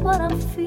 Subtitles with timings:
[0.00, 0.65] what I'm feeling.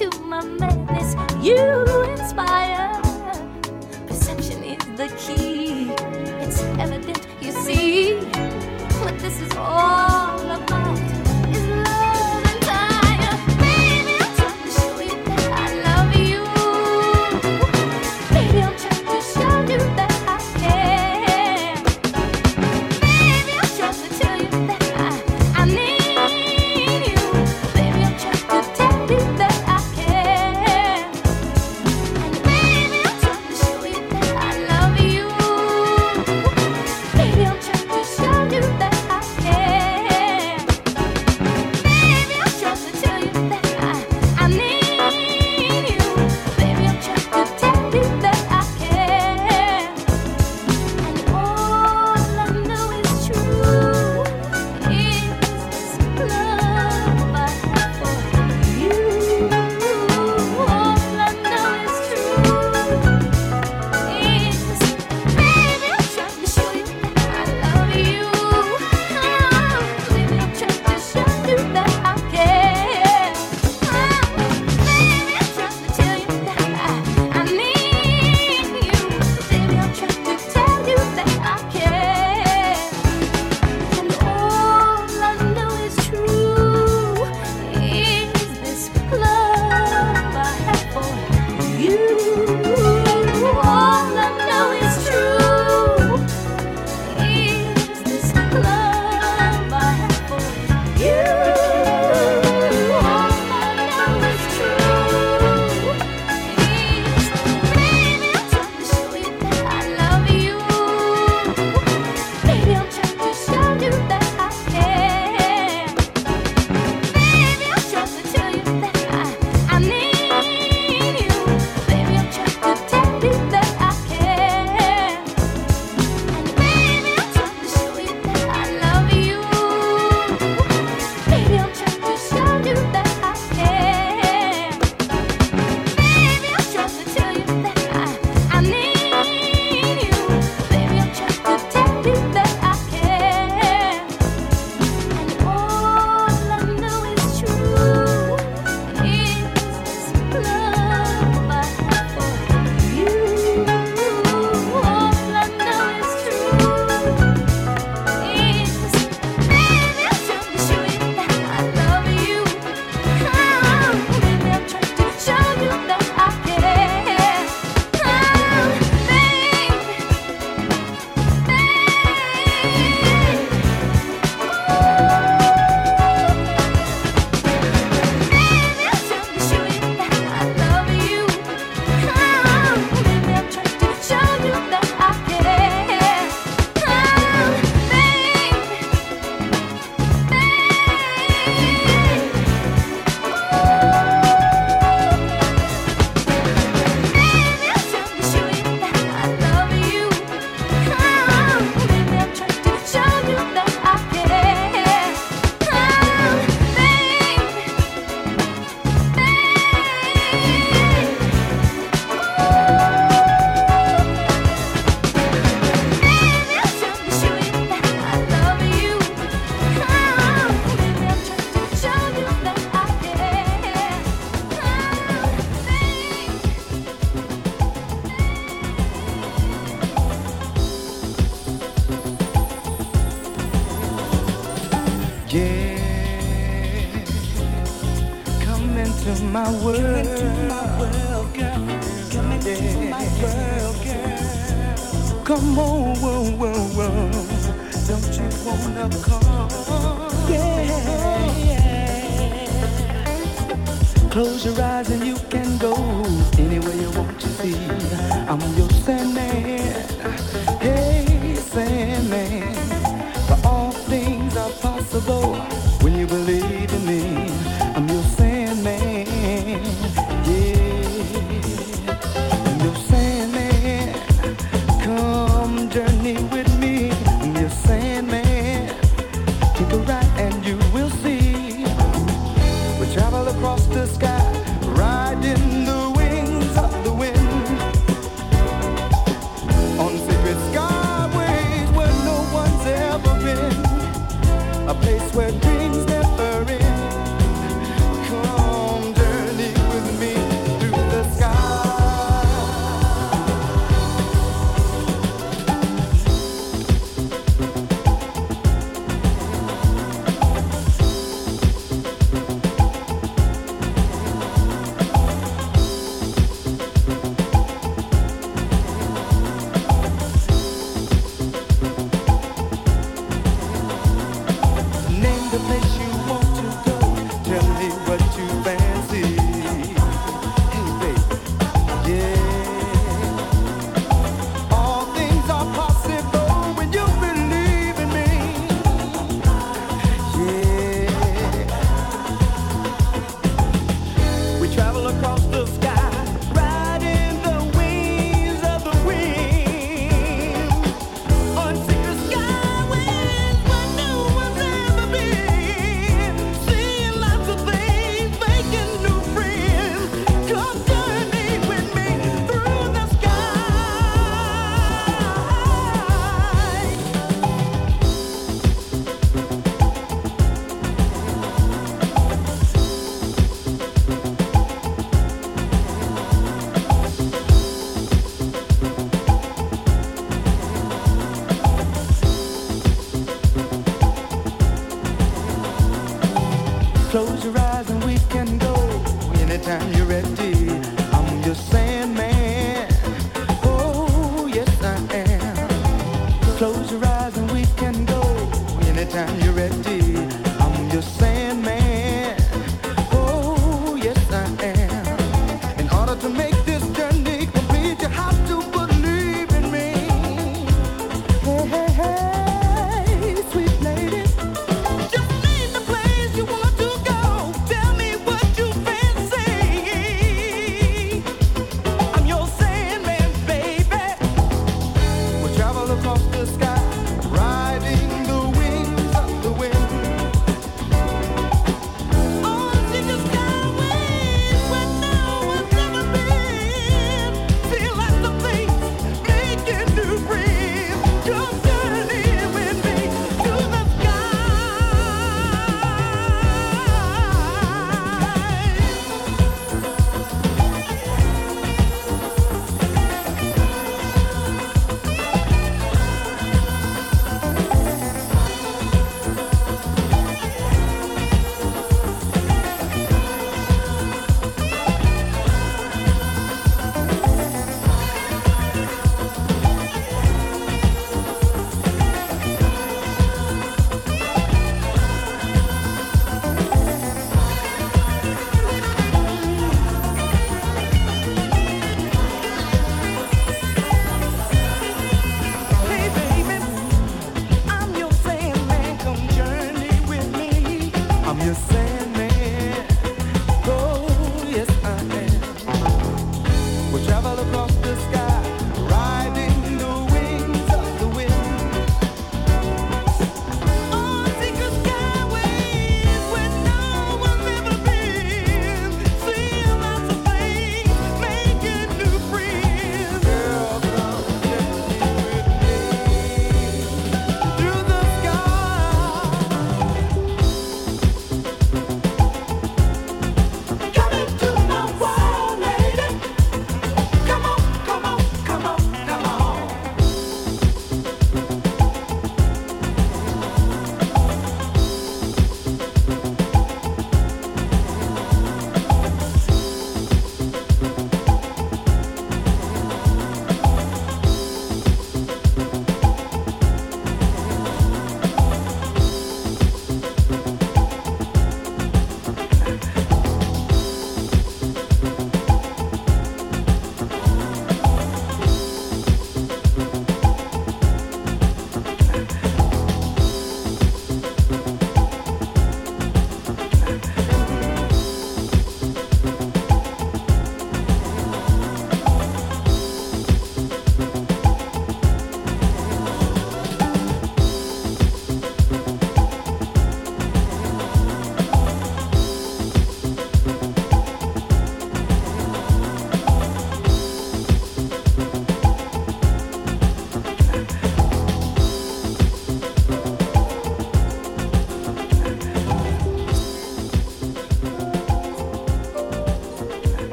[0.00, 1.14] To my madness
[1.44, 1.58] you
[2.08, 2.69] inspire.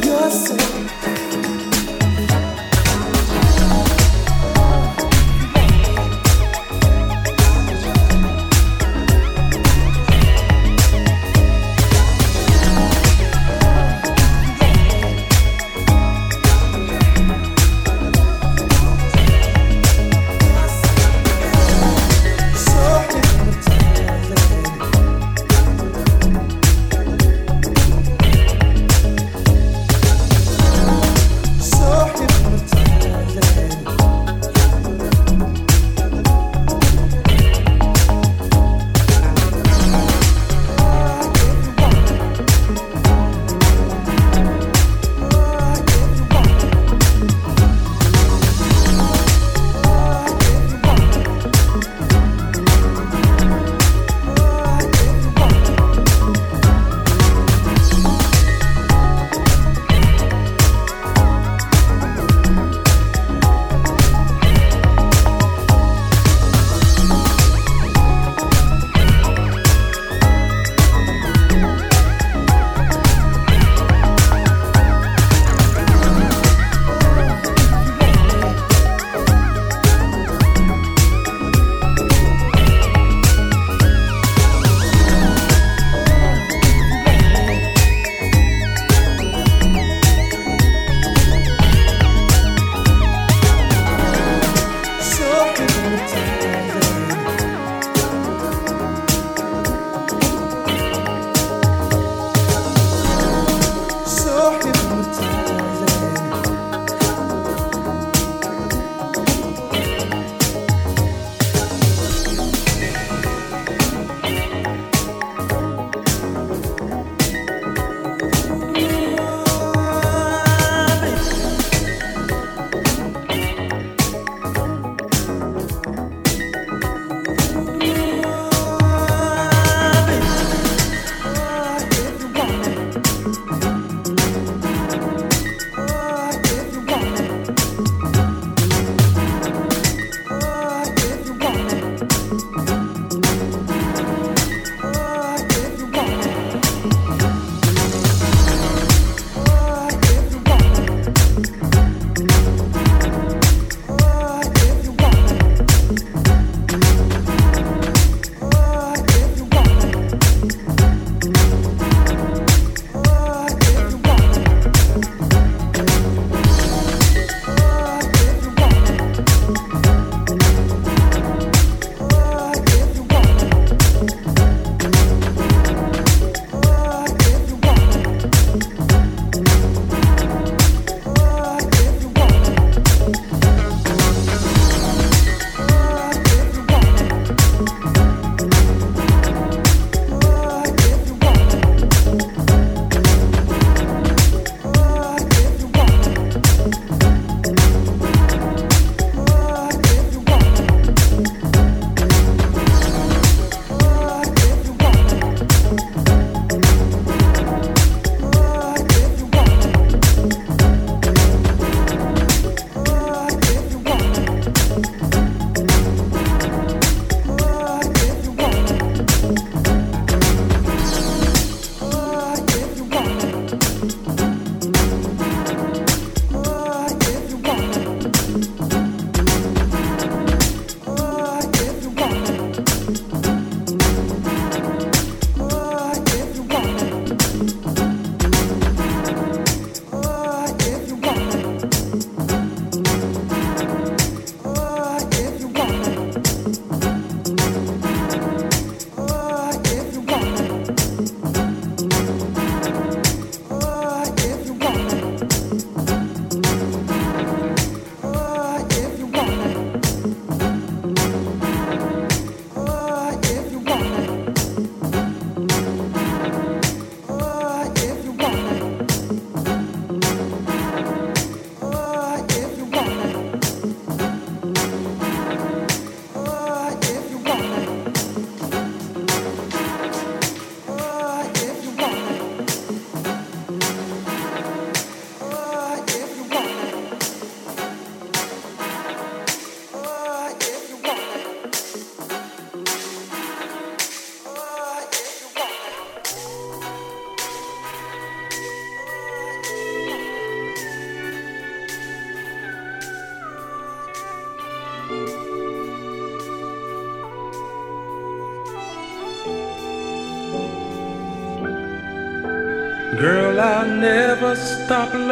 [0.00, 1.21] yourself.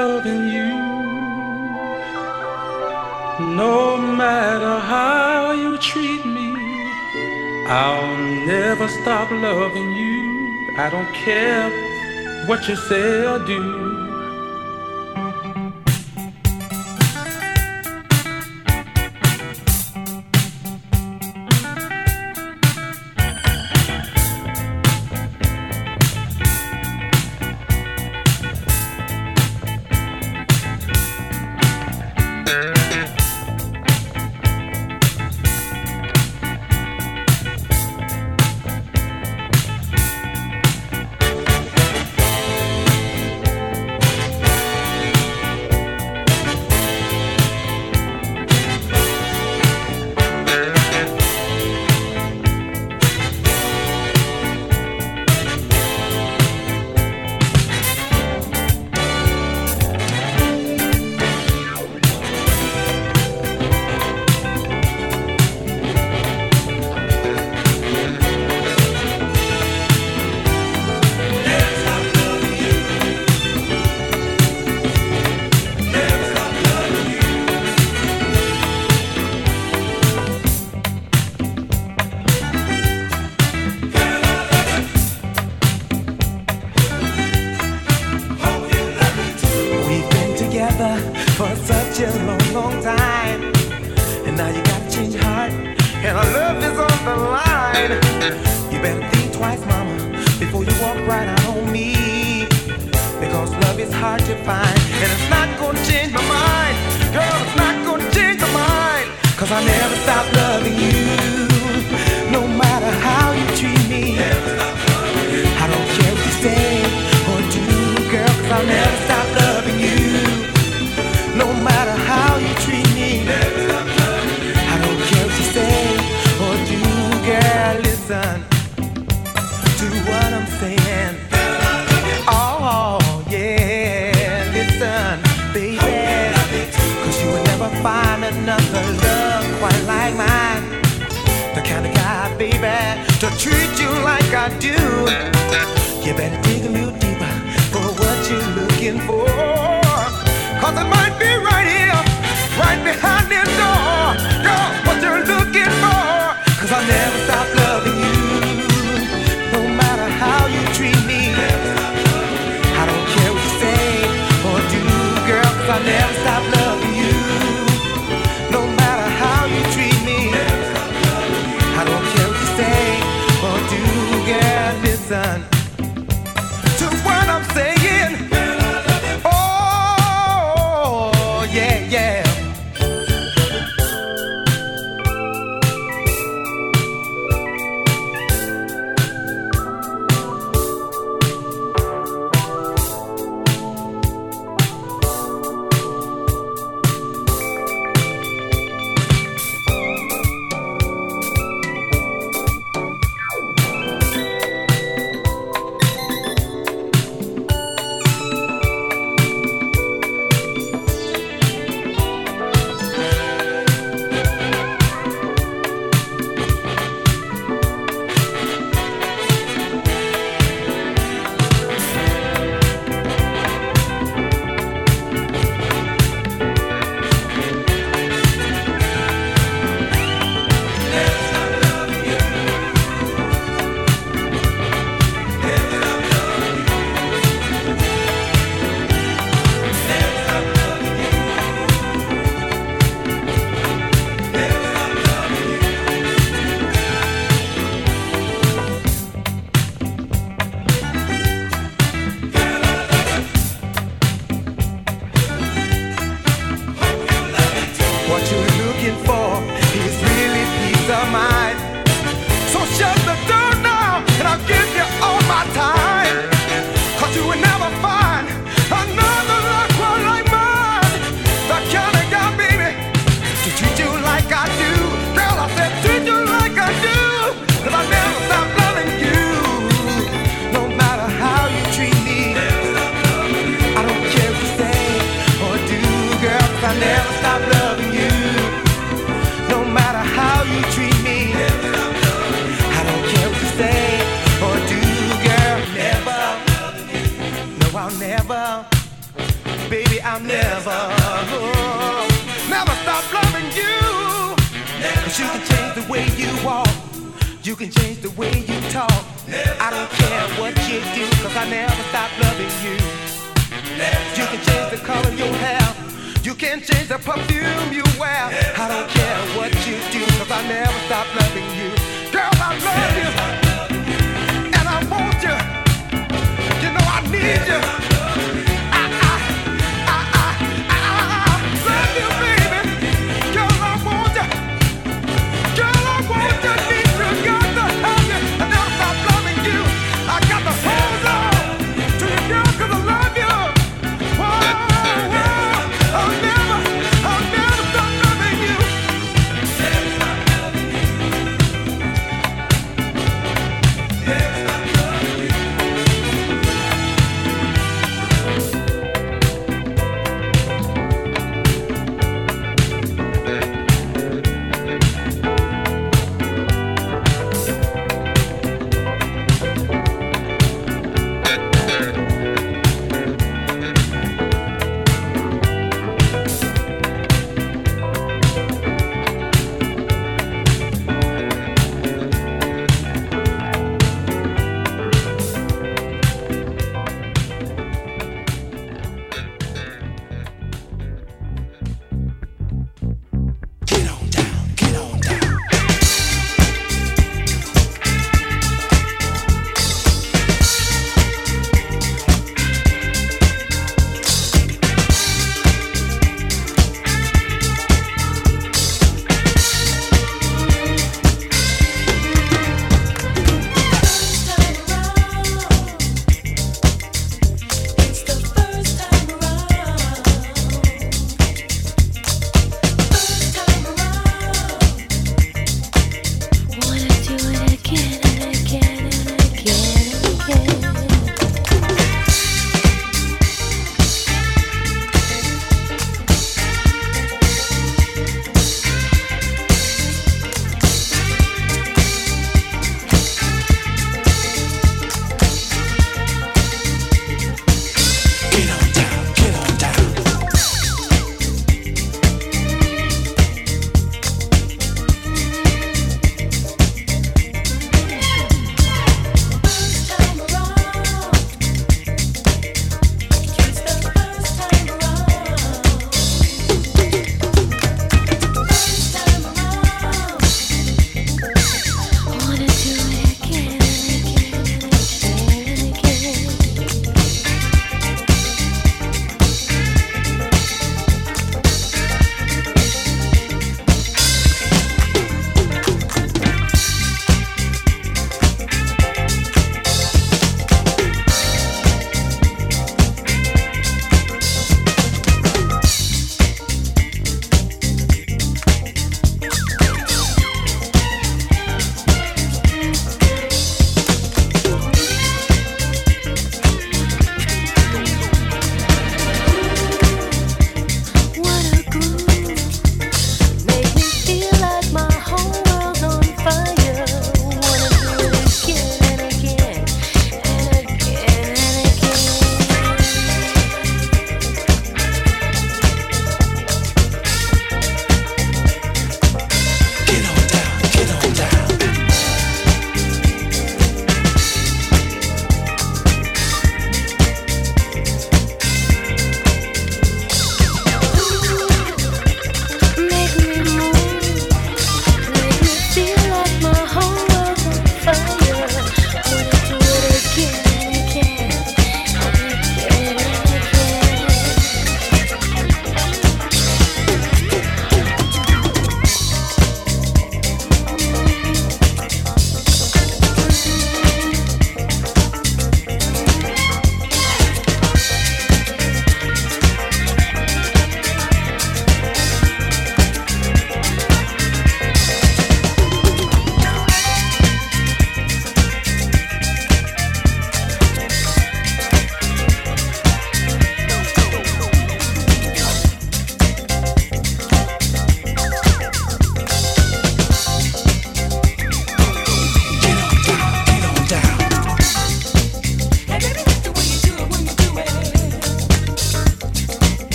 [0.00, 0.70] Loving you.
[3.62, 6.48] No matter how you treat me,
[7.66, 8.16] I'll
[8.54, 10.20] never stop loving you.
[10.84, 11.68] I don't care
[12.48, 13.69] what you say or do.